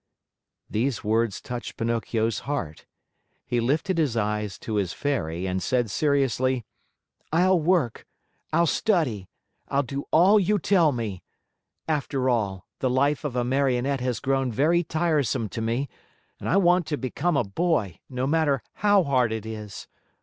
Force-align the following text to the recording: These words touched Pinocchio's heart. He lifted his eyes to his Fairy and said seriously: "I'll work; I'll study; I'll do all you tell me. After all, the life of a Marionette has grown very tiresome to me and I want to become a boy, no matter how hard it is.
These 0.67 1.03
words 1.03 1.39
touched 1.39 1.77
Pinocchio's 1.77 2.39
heart. 2.49 2.87
He 3.45 3.59
lifted 3.59 3.99
his 3.99 4.17
eyes 4.17 4.57
to 4.57 4.77
his 4.77 4.93
Fairy 4.93 5.45
and 5.45 5.61
said 5.61 5.91
seriously: 5.91 6.65
"I'll 7.31 7.59
work; 7.61 8.07
I'll 8.51 8.65
study; 8.65 9.29
I'll 9.67 9.83
do 9.83 10.05
all 10.09 10.39
you 10.39 10.57
tell 10.57 10.91
me. 10.91 11.21
After 11.87 12.29
all, 12.31 12.65
the 12.79 12.89
life 12.89 13.23
of 13.23 13.35
a 13.35 13.43
Marionette 13.43 14.01
has 14.01 14.19
grown 14.19 14.51
very 14.51 14.81
tiresome 14.83 15.47
to 15.49 15.61
me 15.61 15.87
and 16.39 16.49
I 16.49 16.57
want 16.57 16.87
to 16.87 16.97
become 16.97 17.37
a 17.37 17.43
boy, 17.43 17.99
no 18.09 18.25
matter 18.25 18.63
how 18.77 19.03
hard 19.03 19.31
it 19.31 19.45
is. 19.45 19.87